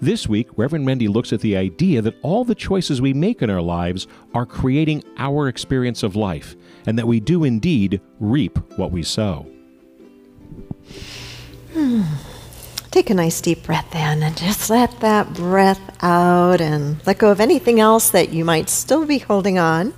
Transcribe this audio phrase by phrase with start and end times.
[0.00, 3.50] This week, Reverend Wendy looks at the idea that all the choices we make in
[3.50, 8.90] our lives are creating our experience of life, and that we do indeed reap what
[8.90, 9.46] we sow.
[11.72, 12.02] Hmm.
[12.90, 17.30] Take a nice deep breath in and just let that breath out and let go
[17.32, 19.92] of anything else that you might still be holding on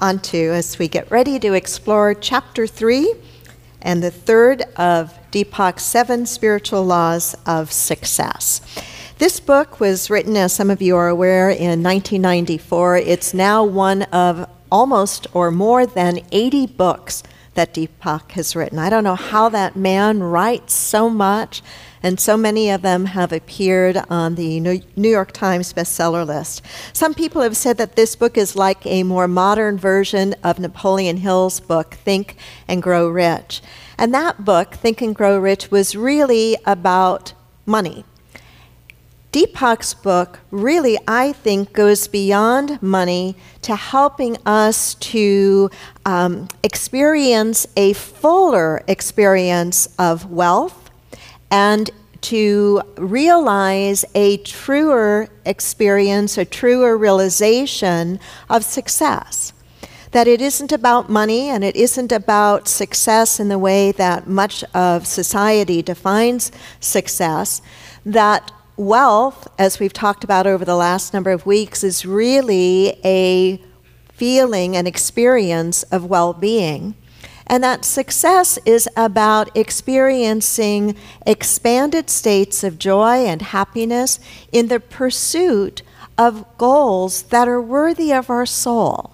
[0.00, 3.14] onto as we get ready to explore chapter 3
[3.82, 8.60] and the third of Deepak's seven spiritual laws of success.
[9.18, 12.98] This book was written, as some of you are aware, in 1994.
[12.98, 17.22] It's now one of almost or more than 80 books
[17.54, 18.78] that Deepak has written.
[18.78, 21.62] I don't know how that man writes so much,
[22.02, 26.60] and so many of them have appeared on the New York Times bestseller list.
[26.92, 31.16] Some people have said that this book is like a more modern version of Napoleon
[31.16, 32.36] Hill's book, Think
[32.68, 33.62] and Grow Rich.
[33.96, 37.32] And that book, Think and Grow Rich, was really about
[37.64, 38.04] money.
[39.36, 45.70] Deepak's book really, I think, goes beyond money to helping us to
[46.06, 50.90] um, experience a fuller experience of wealth
[51.50, 51.90] and
[52.22, 59.52] to realize a truer experience, a truer realization of success.
[60.12, 64.64] That it isn't about money and it isn't about success in the way that much
[64.72, 67.60] of society defines success,
[68.06, 73.60] that wealth, as we've talked about over the last number of weeks, is really a
[74.12, 76.94] feeling and experience of well being.
[77.46, 84.18] And that success is about experiencing expanded states of joy and happiness
[84.50, 85.82] in the pursuit
[86.18, 89.12] of goals that are worthy of our soul.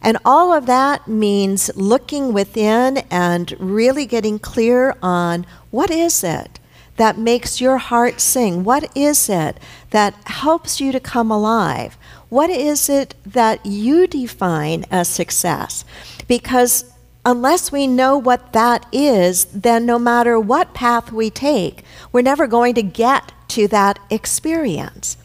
[0.00, 6.57] And all of that means looking within and really getting clear on what is it
[6.98, 8.62] that makes your heart sing?
[8.62, 9.58] What is it
[9.90, 11.96] that helps you to come alive?
[12.28, 15.84] What is it that you define as success?
[16.28, 16.92] Because
[17.24, 21.82] unless we know what that is, then no matter what path we take,
[22.12, 25.16] we're never going to get to that experience.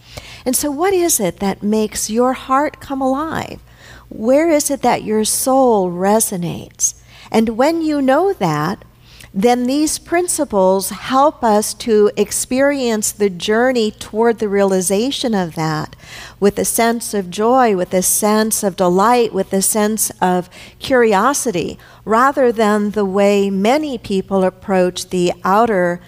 [0.45, 3.61] And so, what is it that makes your heart come alive?
[4.09, 6.95] Where is it that your soul resonates?
[7.31, 8.84] And when you know that,
[9.33, 15.95] then these principles help us to experience the journey toward the realization of that
[16.39, 21.79] with a sense of joy, with a sense of delight, with a sense of curiosity,
[22.05, 25.99] rather than the way many people approach the outer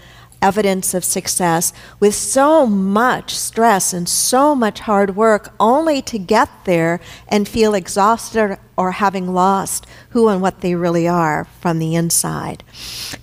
[0.45, 6.49] evidence of success with so much stress and so much hard work only to get
[6.65, 11.95] there and feel exhausted or having lost who and what they really are from the
[11.95, 12.63] inside.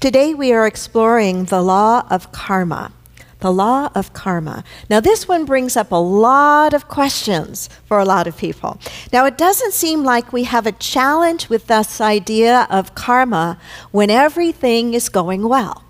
[0.01, 2.91] Today we are exploring the law of karma.
[3.39, 4.63] The law of karma.
[4.89, 8.79] Now, this one brings up a lot of questions for a lot of people.
[9.13, 13.59] Now, it doesn't seem like we have a challenge with this idea of karma
[13.91, 15.83] when everything is going well.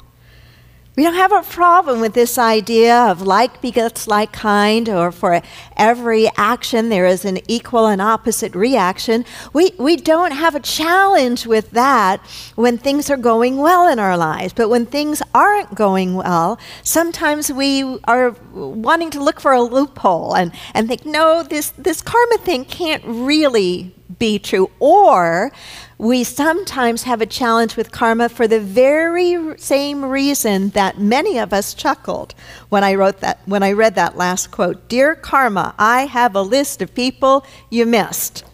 [0.94, 5.41] We don't have a problem with this idea of like begets like kind, or for
[5.75, 9.25] every action there is an equal and opposite reaction.
[9.54, 12.20] We, we don't have a challenge with that
[12.56, 14.52] when things are going well in our lives.
[14.52, 20.36] But when things aren't going well, sometimes we are wanting to look for a loophole
[20.36, 24.70] and, and think, no, this, this karma thing can't really be true.
[24.78, 25.52] Or
[25.98, 31.52] we sometimes have a challenge with karma for the very same reason that many of
[31.52, 32.34] us chuckled
[32.68, 34.88] when I wrote that when I read that last quote.
[34.88, 38.44] Dear karma, I have a list of people you missed.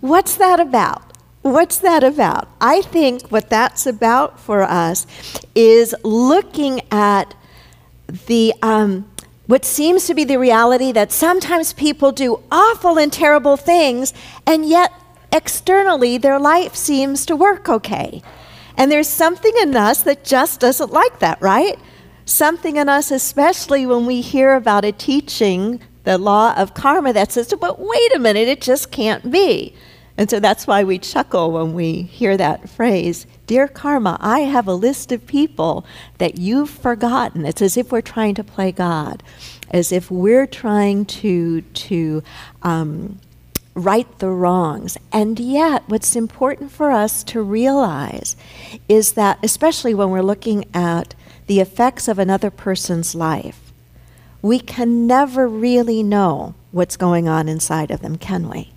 [0.00, 1.02] What's that about?
[1.42, 2.48] What's that about?
[2.60, 5.06] I think what that's about for us
[5.54, 7.34] is looking at
[8.26, 9.10] the um,
[9.46, 14.12] what seems to be the reality that sometimes people do awful and terrible things,
[14.46, 14.92] and yet
[15.32, 18.22] externally their life seems to work okay.
[18.76, 21.78] And there's something in us that just doesn't like that, right?
[22.24, 27.32] Something in us, especially when we hear about a teaching, the law of karma, that
[27.32, 29.74] says, but wait a minute, it just can't be.
[30.16, 34.68] And so that's why we chuckle when we hear that phrase Dear Karma, I have
[34.68, 35.84] a list of people
[36.18, 37.46] that you've forgotten.
[37.46, 39.22] It's as if we're trying to play God,
[39.70, 42.22] as if we're trying to, to
[42.62, 43.18] um,
[43.84, 44.96] right the wrongs.
[45.12, 48.36] And yet, what's important for us to realize
[48.88, 51.14] is that, especially when we're looking at
[51.46, 53.72] the effects of another person's life,
[54.42, 58.72] we can never really know what's going on inside of them, can we?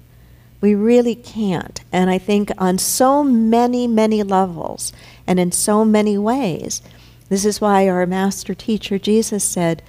[0.60, 1.82] We really can't.
[1.92, 4.94] And I think on so many, many levels
[5.28, 6.82] and in so many ways,
[7.30, 9.82] this is why our master teacher Jesus said,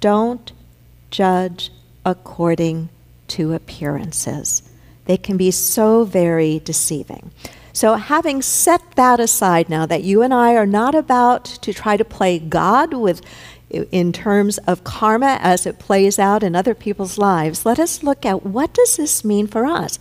[0.00, 0.52] Don't
[1.10, 1.70] judge
[2.04, 2.88] according
[3.30, 4.62] to appearances.
[5.06, 7.30] They can be so very deceiving.
[7.72, 11.96] So, having set that aside now, that you and I are not about to try
[11.96, 13.22] to play God with
[13.70, 18.26] in terms of karma as it plays out in other people's lives, let us look
[18.26, 19.98] at what does this mean for us.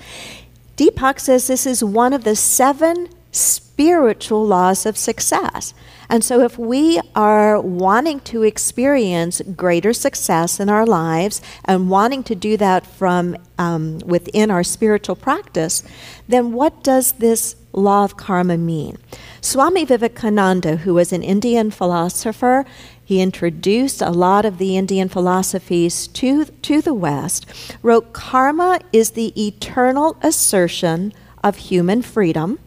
[0.76, 5.74] Deepak says this is one of the seven spiritual laws of success.
[6.10, 12.24] And so, if we are wanting to experience greater success in our lives and wanting
[12.24, 15.84] to do that from um, within our spiritual practice,
[16.28, 18.98] then what does this law of karma mean?
[19.40, 22.66] Swami Vivekananda, who was an Indian philosopher,
[23.06, 27.46] he introduced a lot of the Indian philosophies to, to the West,
[27.82, 32.60] wrote Karma is the eternal assertion of human freedom.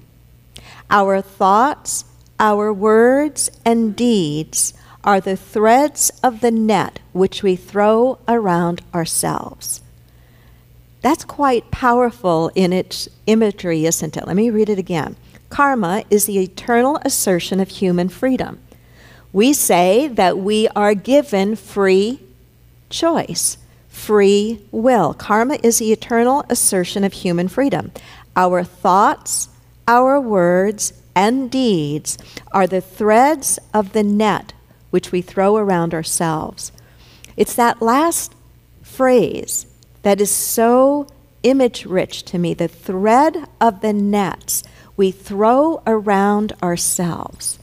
[0.92, 2.04] Our thoughts,
[2.38, 9.80] our words and deeds are the threads of the net which we throw around ourselves.
[11.00, 14.26] That's quite powerful in its imagery, isn't it?
[14.26, 15.16] Let me read it again.
[15.48, 18.60] Karma is the eternal assertion of human freedom.
[19.32, 22.20] We say that we are given free
[22.90, 23.56] choice,
[23.88, 25.14] free will.
[25.14, 27.92] Karma is the eternal assertion of human freedom.
[28.36, 29.48] Our thoughts,
[29.86, 32.18] our words, and deeds
[32.52, 34.52] are the threads of the net
[34.90, 36.72] which we throw around ourselves.
[37.36, 38.34] It's that last
[38.82, 39.66] phrase
[40.02, 41.06] that is so
[41.42, 44.62] image rich to me the thread of the nets
[44.96, 47.58] we throw around ourselves.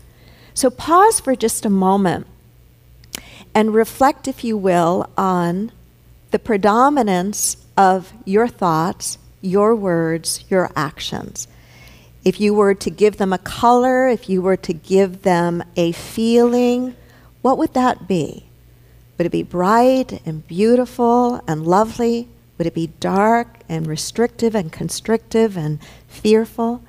[0.54, 2.28] So pause for just a moment
[3.56, 5.72] and reflect, if you will, on
[6.32, 11.48] the predominance of your thoughts, your words, your actions
[12.26, 15.92] if you were to give them a color, if you were to give them a
[15.94, 16.96] feeling,
[17.42, 18.46] what would that be?
[19.18, 22.28] Would it be bright and beautiful and lovely?
[22.58, 26.84] Would it be dark and restrictive and constrictive and fearful?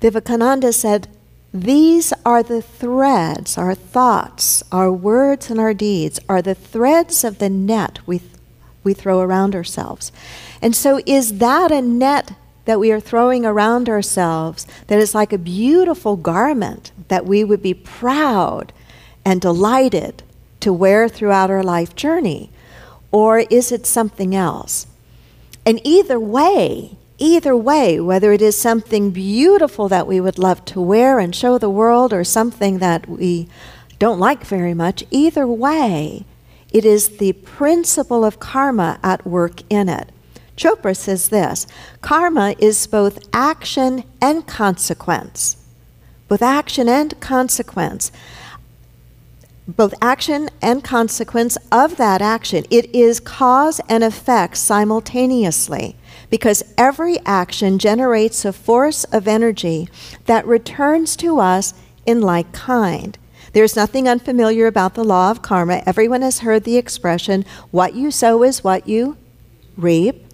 [0.00, 1.08] Vivekananda said,
[1.52, 7.38] These are the threads, our thoughts, our words, and our deeds are the threads of
[7.38, 8.22] the net we,
[8.82, 10.10] we throw around ourselves.
[10.62, 12.32] And so, is that a net
[12.64, 17.62] that we are throwing around ourselves that is like a beautiful garment that we would
[17.62, 18.72] be proud
[19.24, 20.22] and delighted
[20.60, 22.50] to wear throughout our life journey?
[23.10, 24.86] Or is it something else?
[25.66, 30.80] And either way, either way, whether it is something beautiful that we would love to
[30.80, 33.48] wear and show the world or something that we
[33.98, 36.24] don't like very much, either way,
[36.72, 40.10] it is the principle of karma at work in it.
[40.60, 41.66] Chopra says this
[42.02, 45.56] karma is both action and consequence.
[46.28, 48.12] Both action and consequence.
[49.66, 52.66] Both action and consequence of that action.
[52.68, 55.96] It is cause and effect simultaneously
[56.28, 59.88] because every action generates a force of energy
[60.26, 61.72] that returns to us
[62.04, 63.16] in like kind.
[63.54, 65.82] There's nothing unfamiliar about the law of karma.
[65.86, 69.16] Everyone has heard the expression, what you sow is what you
[69.78, 70.26] reap.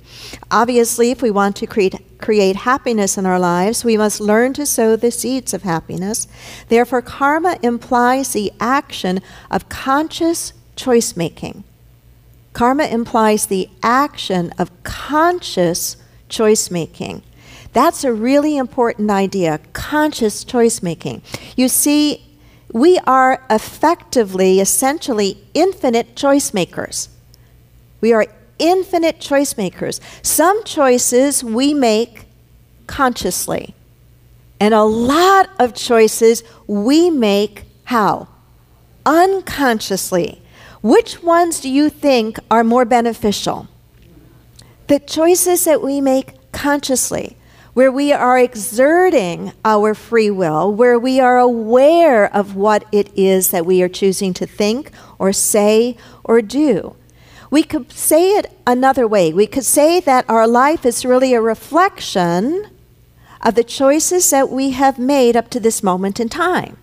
[0.50, 4.66] Obviously, if we want to create, create happiness in our lives, we must learn to
[4.66, 6.26] sow the seeds of happiness.
[6.68, 9.20] Therefore, karma implies the action
[9.50, 11.64] of conscious choice making.
[12.52, 15.96] Karma implies the action of conscious
[16.28, 17.22] choice making.
[17.72, 21.20] That's a really important idea conscious choice making.
[21.56, 22.22] You see,
[22.72, 27.10] we are effectively, essentially, infinite choice makers.
[28.00, 28.26] We are
[28.58, 30.00] infinite choice makers.
[30.22, 32.26] Some choices we make
[32.86, 33.74] consciously,
[34.60, 38.28] and a lot of choices we make how?
[39.04, 40.42] Unconsciously.
[40.82, 43.68] Which ones do you think are more beneficial?
[44.86, 47.36] The choices that we make consciously,
[47.74, 53.50] where we are exerting our free will, where we are aware of what it is
[53.50, 56.96] that we are choosing to think or say or do.
[57.56, 59.32] We could say it another way.
[59.32, 62.68] We could say that our life is really a reflection
[63.40, 66.76] of the choices that we have made up to this moment in time.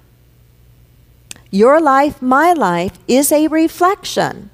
[1.51, 4.49] Your life, my life, is a reflection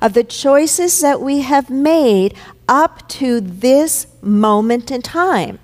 [0.00, 2.36] of the choices that we have made
[2.68, 5.58] up to this moment in time.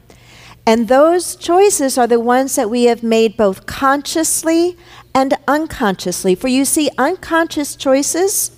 [0.67, 4.77] And those choices are the ones that we have made both consciously
[5.15, 6.35] and unconsciously.
[6.35, 8.51] For you see, unconscious choices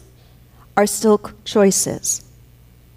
[0.77, 2.25] are still choices.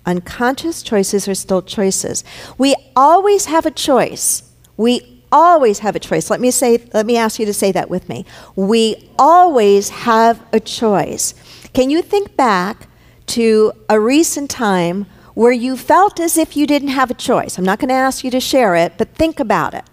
[0.06, 2.24] Unconscious choices are still choices.
[2.58, 4.44] We always have a choice.
[4.78, 6.30] We always have a choice.
[6.30, 8.26] Let me say let me ask you to say that with me.
[8.56, 11.34] We always have a choice.
[11.74, 12.88] Can you think back
[13.28, 15.06] to a recent time
[15.38, 17.60] where you felt as if you didn't have a choice.
[17.60, 19.84] I'm not going to ask you to share it, but think about it.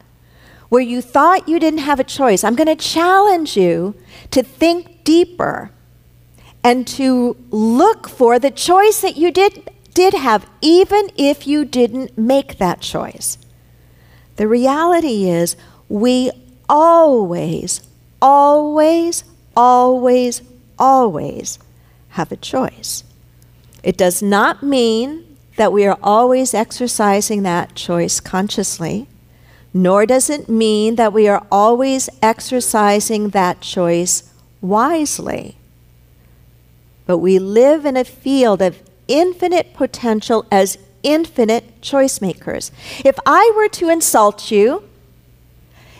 [0.70, 2.42] Where you thought you didn't have a choice.
[2.42, 3.94] I'm going to challenge you
[4.30, 5.70] to think deeper
[6.64, 12.16] and to look for the choice that you did, did have, even if you didn't
[12.16, 13.36] make that choice.
[14.36, 15.56] The reality is,
[15.90, 16.30] we
[16.68, 17.82] always,
[18.22, 20.42] always, always,
[20.78, 21.58] always
[22.08, 23.04] have a choice.
[23.82, 29.06] It does not mean that we are always exercising that choice consciously,
[29.74, 35.58] nor does it mean that we are always exercising that choice wisely.
[37.06, 42.72] But we live in a field of infinite potential as infinite choice makers.
[43.04, 44.88] If I were to insult you,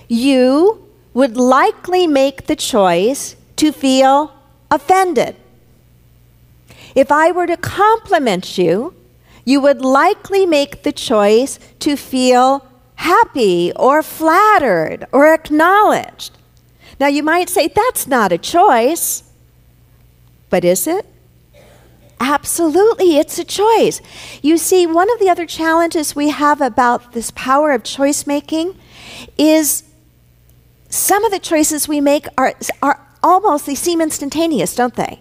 [0.09, 4.33] you would likely make the choice to feel
[4.71, 5.37] offended.
[6.95, 8.95] If I were to compliment you,
[9.45, 16.39] you would likely make the choice to feel happy or flattered or acknowledged.
[16.99, 19.24] Now, you might say, that's not a choice.
[20.55, 21.05] But is it?
[22.21, 24.01] Absolutely, it's a choice.
[24.41, 28.79] You see, one of the other challenges we have about this power of choice making
[29.37, 29.83] is
[30.89, 35.19] some of the choices we make are, are almost, they seem instantaneous, don't they?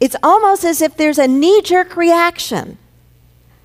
[0.00, 2.76] It's almost as if there's a knee jerk reaction.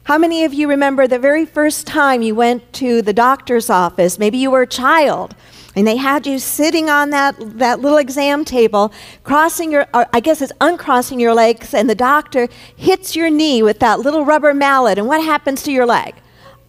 [0.03, 4.17] How many of you remember the very first time you went to the doctor's office?
[4.17, 5.35] Maybe you were a child
[5.77, 8.91] and they had you sitting on that, that little exam table,
[9.23, 13.77] crossing your, I guess it's uncrossing your legs, and the doctor hits your knee with
[13.79, 14.97] that little rubber mallet.
[14.97, 16.15] And what happens to your leg?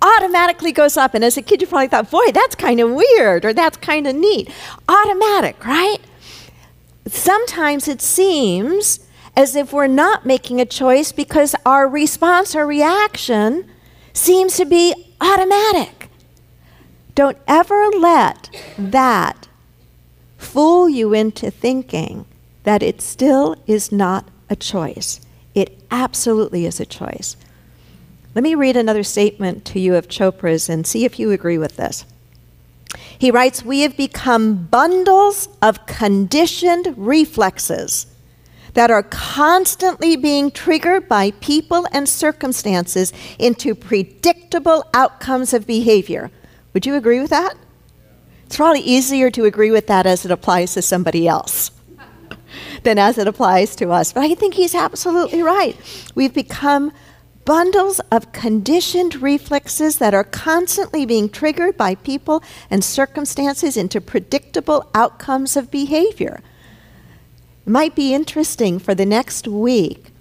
[0.03, 1.15] Automatically goes up.
[1.15, 4.07] And as a kid, you probably thought, boy, that's kind of weird or that's kind
[4.07, 4.51] of neat.
[4.87, 5.99] Automatic, right?
[7.07, 9.01] Sometimes it seems
[9.35, 13.71] as if we're not making a choice because our response or reaction
[14.13, 15.98] seems to be automatic.
[17.19, 18.49] Don't ever let
[18.79, 19.49] that
[20.37, 22.27] fool you into thinking
[22.63, 25.21] that it still is not a choice.
[25.53, 27.37] It absolutely is a choice.
[28.37, 31.75] Let me read another statement to you of Chopra's and see if you agree with
[31.75, 32.05] this.
[33.19, 38.07] He writes, We have become bundles of conditioned reflexes
[38.75, 46.31] that are constantly being triggered by people and circumstances into predictable outcomes of behavior.
[46.79, 47.57] Would you agree with that?
[48.47, 51.73] It's probably easier to agree with that as it applies to somebody else
[52.85, 54.13] than as it applies to us.
[54.13, 55.77] But I think he's absolutely right.
[56.15, 56.93] We've become
[57.45, 64.89] bundles of conditioned reflexes that are constantly being triggered by people and circumstances into predictable
[64.95, 66.43] outcomes of behavior.
[67.67, 70.13] It might be interesting for the next week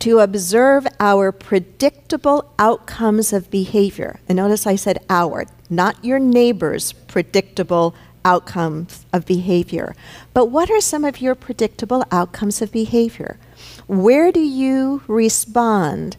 [0.00, 4.18] to observe our predictable outcomes of behavior.
[4.28, 9.94] And notice I said our, not your neighbor's predictable outcomes of behavior.
[10.34, 13.38] But what are some of your predictable outcomes of behavior?
[13.86, 16.16] Where do you respond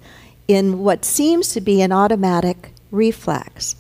[0.48, 3.76] in what seems to be an automatic reflex?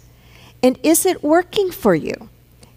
[0.64, 2.30] And is it working for you?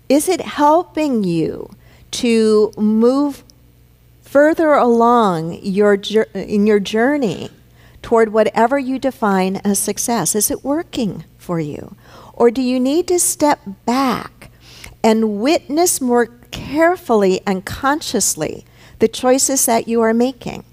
[0.08, 1.70] Is it helping you
[2.12, 3.42] to move
[4.22, 5.94] further along your,
[6.34, 7.50] in your journey
[8.02, 10.34] toward whatever you define as success?
[10.34, 11.96] Is it working for you?
[12.36, 14.50] Or do you need to step back
[15.02, 18.64] and witness more carefully and consciously
[18.98, 20.64] the choices that you are making?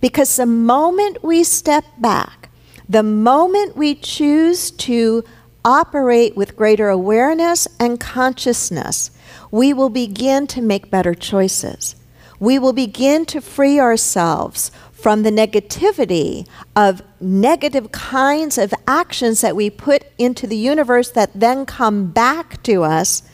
[0.00, 2.50] Because the moment we step back,
[2.88, 5.24] the moment we choose to
[5.64, 9.10] operate with greater awareness and consciousness,
[9.50, 11.94] we will begin to make better choices
[12.42, 19.56] we will begin to free ourselves from the negativity of negative kinds of actions that
[19.56, 23.24] we put into the universe that then come back to us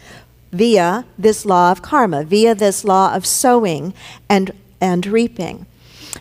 [0.50, 3.92] via this law of karma, via this law of sowing
[4.30, 5.66] and, and reaping.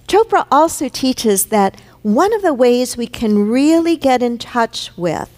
[0.06, 5.30] Chopra also teaches that one of the ways we can really get in touch with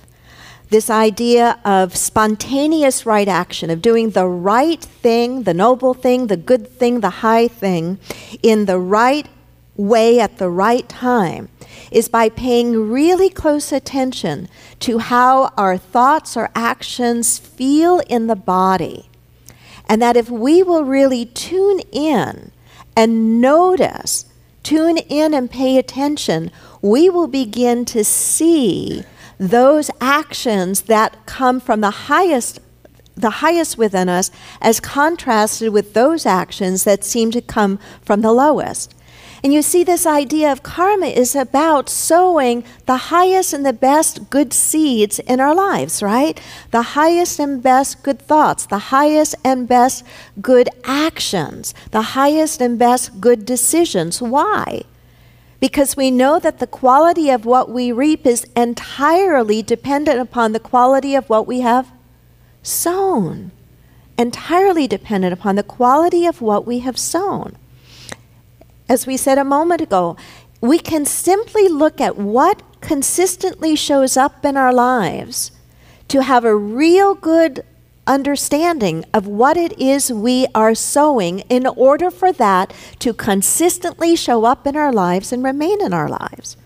[0.71, 6.37] this idea of spontaneous right action, of doing the right thing, the noble thing, the
[6.37, 7.99] good thing, the high thing,
[8.41, 9.27] in the right
[9.79, 11.49] way at the right time,
[11.91, 18.35] is by paying really close attention to how our thoughts or actions feel in the
[18.35, 19.09] body.
[19.87, 22.51] And that if we will really tune in
[22.95, 24.25] and notice,
[24.61, 29.03] tune in and pay attention, we will begin to see
[29.39, 32.59] those actions that come from the highest
[33.15, 34.31] the highest within us
[34.61, 38.95] as contrasted with those actions that seem to come from the lowest.
[39.41, 44.29] And you see, this idea of karma is about sowing the highest and the best
[44.29, 46.39] good seeds in our lives, right?
[46.71, 50.03] The highest and best good thoughts, the highest and best
[50.41, 54.21] good actions, the highest and best good decisions.
[54.21, 54.83] Why?
[55.61, 60.59] Because we know that the quality of what we reap is entirely dependent upon the
[60.59, 61.91] quality of what we have
[62.61, 63.51] sown.
[64.17, 67.55] Entirely dependent upon the quality of what we have sown
[68.89, 70.17] as we said a moment ago,
[70.59, 75.51] we can simply look at what consistently shows up in our lives
[76.07, 77.63] to have a real good
[78.07, 84.43] understanding of what it is we are sowing in order for that to consistently show
[84.45, 86.57] up in our lives and remain in our lives.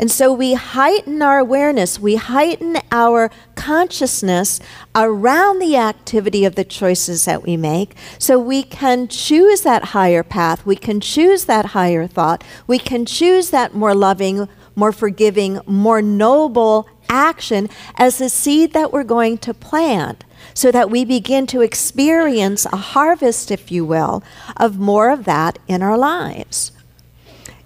[0.00, 4.58] And so we heighten our awareness, we heighten our consciousness
[4.94, 7.94] around the activity of the choices that we make.
[8.18, 13.04] So we can choose that higher path, we can choose that higher thought, we can
[13.04, 19.36] choose that more loving, more forgiving, more noble action as the seed that we're going
[19.36, 24.22] to plant so that we begin to experience a harvest, if you will,
[24.56, 26.72] of more of that in our lives.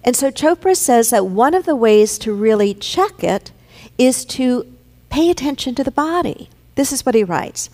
[0.05, 3.51] And so Chopra says that one of the ways to really check it
[3.97, 4.71] is to
[5.09, 6.49] pay attention to the body.
[6.75, 7.71] This is what he writes.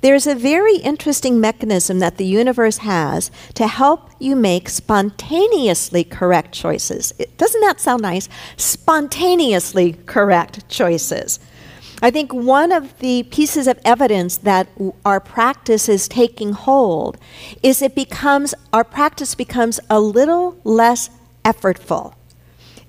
[0.00, 6.52] There's a very interesting mechanism that the universe has to help you make spontaneously correct
[6.52, 7.12] choices.
[7.18, 8.28] It, doesn't that sound nice?
[8.56, 11.38] Spontaneously correct choices.
[12.00, 14.68] I think one of the pieces of evidence that
[15.04, 17.18] our practice is taking hold
[17.62, 21.10] is it becomes, our practice becomes a little less
[21.48, 22.14] effortful,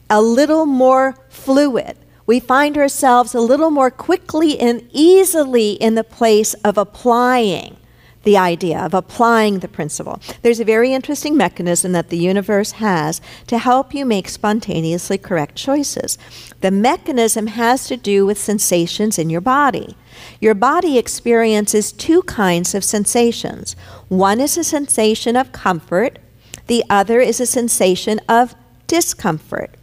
[0.09, 1.95] a little more fluid.
[2.25, 7.77] We find ourselves a little more quickly and easily in the place of applying
[8.23, 10.19] the idea, of applying the principle.
[10.41, 15.55] There's a very interesting mechanism that the universe has to help you make spontaneously correct
[15.55, 16.17] choices.
[16.59, 19.95] The mechanism has to do with sensations in your body.
[20.41, 23.75] Your body experiences two kinds of sensations.
[24.09, 26.19] One is a sensation of comfort,
[26.67, 28.55] the other is a sensation of
[28.87, 29.75] discomfort.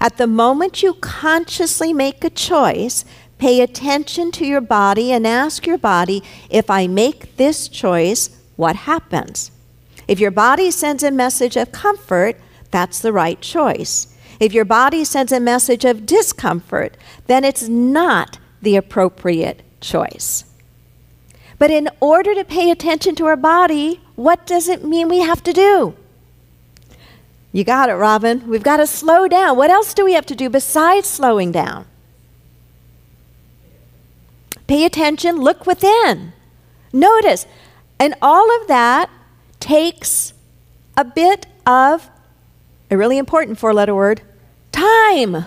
[0.00, 3.04] At the moment you consciously make a choice,
[3.38, 8.76] pay attention to your body and ask your body, if I make this choice, what
[8.76, 9.50] happens?
[10.08, 12.38] If your body sends a message of comfort,
[12.70, 14.14] that's the right choice.
[14.38, 20.44] If your body sends a message of discomfort, then it's not the appropriate choice.
[21.58, 25.42] But in order to pay attention to our body, what does it mean we have
[25.44, 25.96] to do?
[27.56, 28.46] You got it, Robin.
[28.50, 29.56] We've got to slow down.
[29.56, 31.86] What else do we have to do besides slowing down?
[34.66, 36.34] Pay attention, look within.
[36.92, 37.46] Notice.
[37.98, 39.08] And all of that
[39.58, 40.34] takes
[40.98, 42.10] a bit of
[42.90, 44.20] a really important four letter word
[44.70, 45.46] time.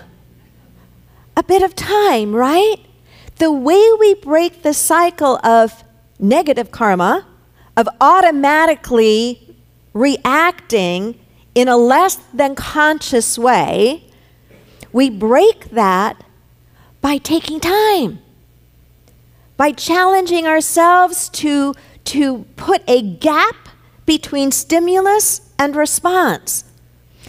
[1.36, 2.78] A bit of time, right?
[3.36, 5.84] The way we break the cycle of
[6.18, 7.24] negative karma,
[7.76, 9.56] of automatically
[9.92, 11.19] reacting
[11.54, 14.04] in a less than conscious way,
[14.92, 16.22] we break that
[17.00, 18.20] by taking time,
[19.56, 23.56] by challenging ourselves to, to put a gap
[24.06, 26.64] between stimulus and response.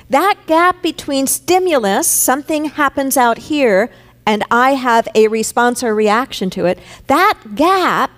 [0.09, 3.89] That gap between stimulus, something happens out here,
[4.25, 8.11] and I have a response or reaction to it, that gap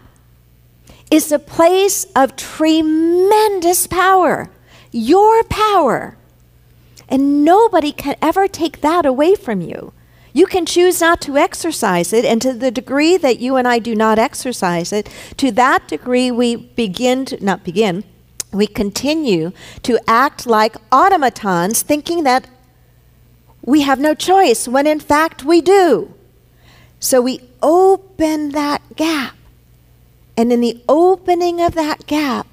[1.11, 4.49] is a place of tremendous power
[4.93, 6.15] your power.
[7.09, 9.91] And nobody can ever take that away from you.
[10.31, 13.77] You can choose not to exercise it, and to the degree that you and I
[13.79, 18.03] do not exercise it, to that degree we begin to, not begin,
[18.51, 19.51] we continue
[19.83, 22.47] to act like automatons, thinking that
[23.63, 26.13] we have no choice, when in fact we do.
[26.99, 29.35] So we open that gap.
[30.35, 32.47] And in the opening of that gap,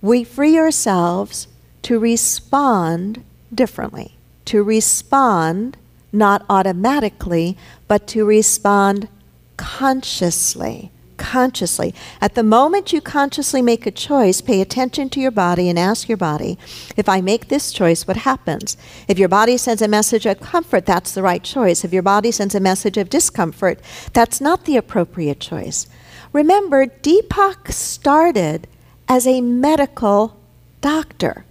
[0.00, 1.48] we free ourselves
[1.82, 5.76] to respond differently, to respond
[6.12, 7.56] not automatically,
[7.86, 9.08] but to respond
[9.56, 10.90] consciously.
[11.16, 11.94] Consciously.
[12.20, 16.08] At the moment you consciously make a choice, pay attention to your body and ask
[16.08, 16.56] your body,
[16.96, 18.76] if I make this choice, what happens?
[19.08, 21.84] If your body sends a message of comfort, that's the right choice.
[21.84, 23.80] If your body sends a message of discomfort,
[24.12, 25.88] that's not the appropriate choice.
[26.32, 28.68] Remember, Deepak started
[29.08, 30.36] as a medical
[30.80, 31.44] doctor.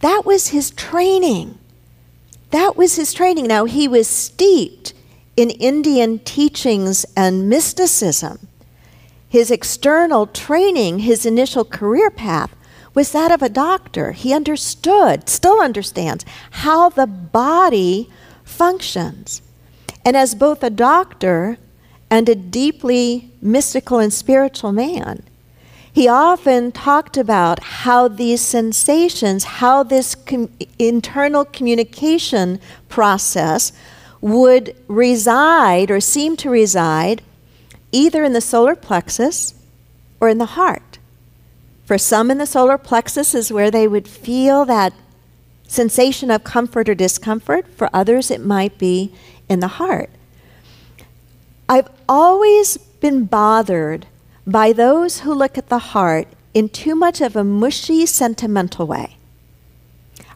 [0.00, 1.58] That was his training.
[2.50, 3.46] That was his training.
[3.46, 4.92] Now, he was steeped
[5.36, 8.48] in Indian teachings and mysticism.
[9.28, 12.54] His external training, his initial career path,
[12.94, 14.12] was that of a doctor.
[14.12, 18.10] He understood, still understands, how the body
[18.44, 19.42] functions.
[20.04, 21.58] And as both a doctor
[22.10, 25.22] and a deeply mystical and spiritual man,
[25.98, 33.72] he often talked about how these sensations, how this com- internal communication process
[34.20, 37.20] would reside or seem to reside
[37.90, 39.54] either in the solar plexus
[40.20, 41.00] or in the heart.
[41.84, 44.92] For some in the solar plexus is where they would feel that
[45.66, 47.66] sensation of comfort or discomfort.
[47.76, 49.12] For others, it might be
[49.48, 50.10] in the heart.
[51.68, 54.06] I've always been bothered
[54.48, 59.18] by those who look at the heart in too much of a mushy, sentimental way.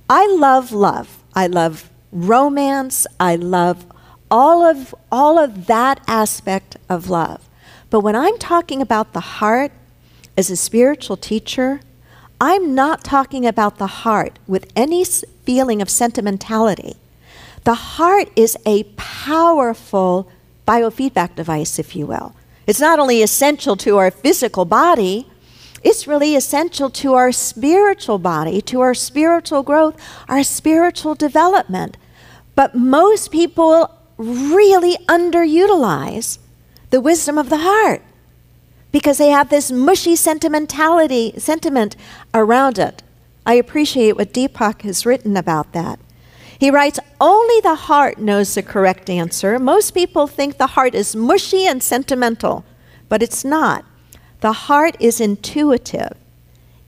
[0.09, 1.23] I love love.
[1.35, 3.07] I love romance.
[3.19, 3.87] I love
[4.31, 7.49] all of, all of that aspect of love.
[7.89, 9.73] But when I'm talking about the heart
[10.37, 11.81] as a spiritual teacher,
[12.39, 16.97] I'm not talking about the heart with any feeling of sentimentality.
[17.65, 20.31] The heart is a powerful
[20.69, 22.35] biofeedback device, if you will.
[22.67, 25.27] It's not only essential to our physical body,
[25.83, 29.97] it's really essential to our spiritual body, to our spiritual growth,
[30.29, 31.97] our spiritual development.
[32.55, 36.39] But most people really underutilize
[36.91, 38.03] the wisdom of the heart
[38.93, 41.97] because they have this mushy sentimentality sentiment
[42.35, 43.03] around it.
[43.45, 45.99] I appreciate what Deepak has written about that.
[46.63, 49.59] He writes, Only the heart knows the correct answer.
[49.59, 52.65] Most people think the heart is mushy and sentimental,
[53.09, 53.85] but it's not.
[54.43, 56.13] The heart is intuitive.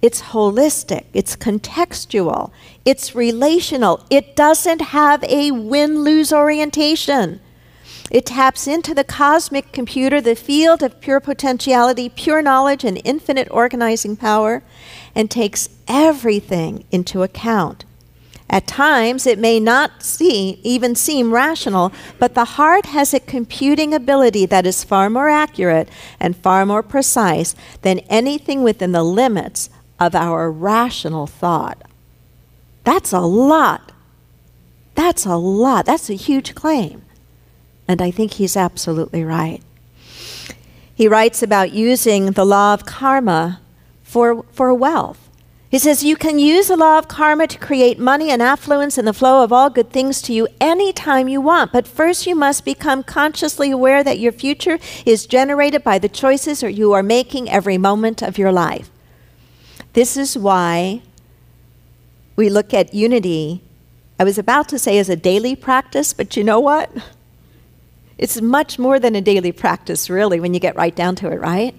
[0.00, 2.52] It's holistic, it's contextual,
[2.84, 4.06] it's relational.
[4.10, 7.40] It doesn't have a win lose orientation.
[8.12, 13.48] It taps into the cosmic computer, the field of pure potentiality, pure knowledge, and infinite
[13.50, 14.62] organizing power,
[15.16, 17.84] and takes everything into account.
[18.54, 23.92] At times, it may not see, even seem rational, but the heart has a computing
[23.92, 25.88] ability that is far more accurate
[26.20, 31.82] and far more precise than anything within the limits of our rational thought.
[32.84, 33.90] That's a lot.
[34.94, 35.86] That's a lot.
[35.86, 37.02] That's a huge claim.
[37.88, 39.62] And I think he's absolutely right.
[40.94, 43.60] He writes about using the law of karma
[44.04, 45.23] for, for wealth.
[45.74, 49.08] He says, You can use the law of karma to create money and affluence and
[49.08, 51.72] the flow of all good things to you anytime you want.
[51.72, 56.62] But first, you must become consciously aware that your future is generated by the choices
[56.62, 58.88] you are making every moment of your life.
[59.94, 61.02] This is why
[62.36, 63.60] we look at unity.
[64.16, 66.88] I was about to say as a daily practice, but you know what?
[68.16, 71.40] It's much more than a daily practice, really, when you get right down to it,
[71.40, 71.74] right?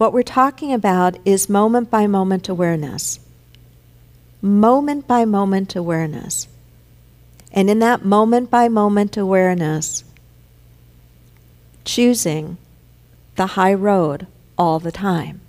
[0.00, 3.20] What we're talking about is moment by moment awareness.
[4.40, 6.48] Moment by moment awareness.
[7.52, 10.02] And in that moment by moment awareness,
[11.84, 12.56] choosing
[13.36, 15.42] the high road all the time.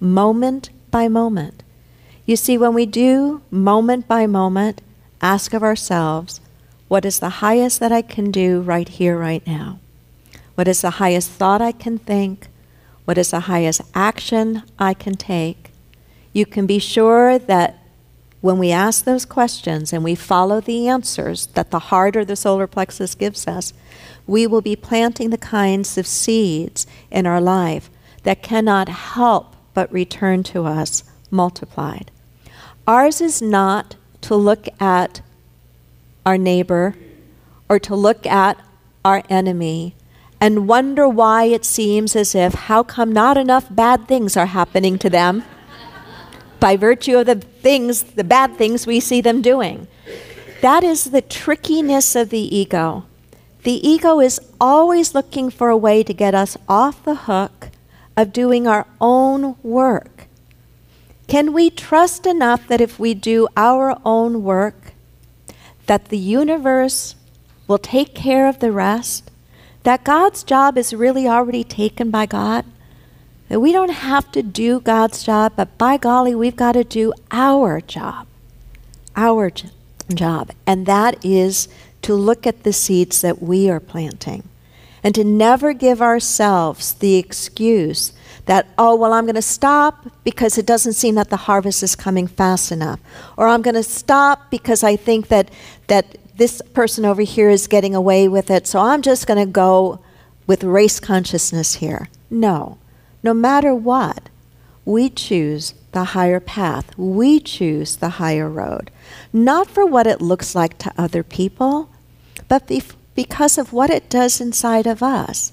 [0.00, 1.62] Moment by moment.
[2.24, 4.80] You see, when we do moment by moment,
[5.20, 6.40] ask of ourselves,
[6.88, 9.78] what is the highest that I can do right here, right now?
[10.54, 12.48] What is the highest thought I can think?
[13.10, 15.72] What is the highest action I can take?
[16.32, 17.76] You can be sure that
[18.40, 22.36] when we ask those questions and we follow the answers that the heart or the
[22.36, 23.72] solar plexus gives us,
[24.28, 27.90] we will be planting the kinds of seeds in our life
[28.22, 32.12] that cannot help but return to us multiplied.
[32.86, 35.20] Ours is not to look at
[36.24, 36.94] our neighbor
[37.68, 38.56] or to look at
[39.04, 39.96] our enemy
[40.40, 44.98] and wonder why it seems as if how come not enough bad things are happening
[44.98, 45.44] to them
[46.58, 49.86] by virtue of the things, the bad things we see them doing.
[50.62, 53.06] That is the trickiness of the ego.
[53.62, 57.68] The ego is always looking for a way to get us off the hook
[58.16, 60.26] of doing our own work.
[61.26, 64.92] Can we trust enough that if we do our own work,
[65.86, 67.14] that the universe
[67.66, 69.29] will take care of the rest?
[69.82, 72.64] That God's job is really already taken by God?
[73.48, 77.12] That we don't have to do God's job, but by golly, we've got to do
[77.30, 78.26] our job.
[79.16, 79.50] Our
[80.14, 80.50] job.
[80.66, 81.68] And that is
[82.02, 84.44] to look at the seeds that we are planting
[85.02, 88.12] and to never give ourselves the excuse
[88.46, 91.94] that, oh, well, I'm going to stop because it doesn't seem that the harvest is
[91.94, 93.00] coming fast enough.
[93.36, 95.50] Or I'm going to stop because I think that,
[95.86, 99.52] that this person over here is getting away with it, so I'm just going to
[99.52, 100.00] go
[100.46, 102.08] with race consciousness here.
[102.30, 102.78] No.
[103.22, 104.30] No matter what,
[104.86, 106.96] we choose the higher path.
[106.96, 108.90] We choose the higher road,
[109.34, 111.90] not for what it looks like to other people,
[112.48, 115.52] but bef- because of what it does inside of us.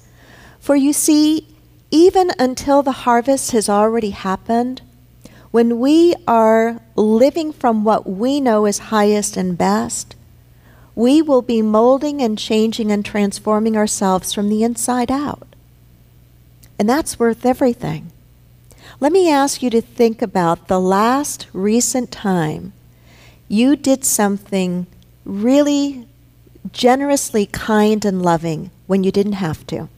[0.58, 1.48] For you see,
[1.90, 4.80] even until the harvest has already happened,
[5.50, 10.14] when we are living from what we know is highest and best,
[10.98, 15.46] we will be molding and changing and transforming ourselves from the inside out.
[16.76, 18.10] And that's worth everything.
[18.98, 22.72] Let me ask you to think about the last recent time
[23.46, 24.88] you did something
[25.24, 26.08] really
[26.72, 29.88] generously kind and loving when you didn't have to.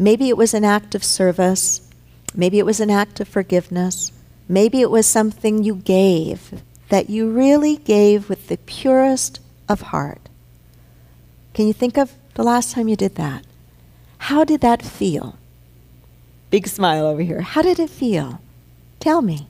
[0.00, 1.88] Maybe it was an act of service.
[2.34, 4.10] Maybe it was an act of forgiveness.
[4.48, 10.28] Maybe it was something you gave that you really gave with the purest of heart.
[11.54, 13.44] Can you think of the last time you did that?
[14.18, 15.36] How did that feel?
[16.50, 17.42] Big smile over here.
[17.42, 18.40] How did it feel?
[19.00, 19.48] Tell me.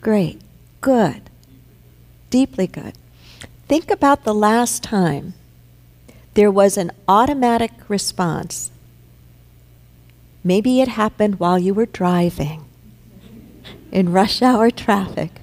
[0.00, 0.40] Great.
[0.80, 1.30] Good.
[2.30, 2.94] Deeply good.
[3.68, 5.34] Think about the last time
[6.34, 8.70] there was an automatic response.
[10.42, 12.64] Maybe it happened while you were driving
[13.90, 15.41] in rush hour traffic.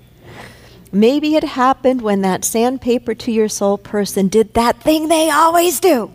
[0.91, 5.79] Maybe it happened when that sandpaper to your soul person did that thing they always
[5.79, 6.11] do.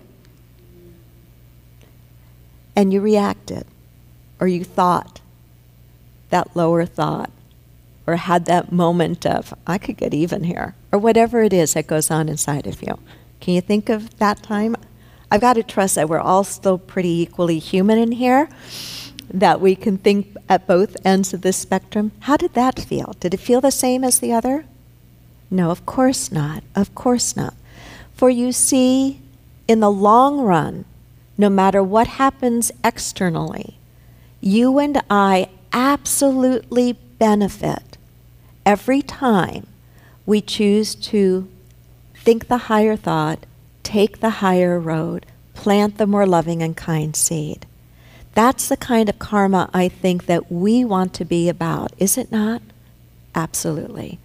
[2.75, 3.67] And you reacted,
[4.41, 5.21] or you thought
[6.31, 7.31] that lower thought,
[8.07, 11.87] or had that moment of, I could get even here, or whatever it is that
[11.87, 12.99] goes on inside of you.
[13.41, 14.75] Can you think of that time?
[15.31, 18.49] I've got to trust that we're all still pretty equally human in here
[19.35, 22.13] that we can think at both ends of this spectrum.
[22.21, 23.17] How did that feel?
[23.19, 24.65] Did it feel the same as the other?
[25.51, 26.63] No, of course not.
[26.77, 27.55] Of course not.
[28.15, 29.21] For you see,
[29.67, 30.85] in the long run,
[31.37, 33.77] no matter what happens externally,
[34.41, 37.99] you and I absolutely benefit
[38.65, 39.67] every time
[40.27, 41.49] we choose to
[42.15, 43.47] think the higher thought,
[43.83, 47.67] take the higher road, plant the more loving and kind seed.
[48.35, 52.33] That's the kind of karma I think that we want to be about, is it
[52.33, 52.63] not?
[53.35, 54.19] Absolutely.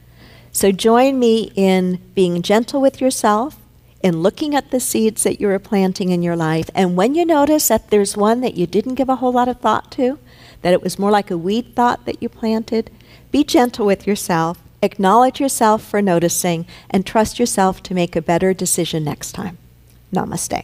[0.51, 3.57] So join me in being gentle with yourself,
[4.01, 6.69] in looking at the seeds that you are planting in your life.
[6.73, 9.59] And when you notice that there's one that you didn't give a whole lot of
[9.59, 10.17] thought to,
[10.61, 12.89] that it was more like a weed thought that you planted,
[13.31, 18.53] be gentle with yourself, acknowledge yourself for noticing, and trust yourself to make a better
[18.53, 19.57] decision next time.
[20.13, 20.63] Namaste.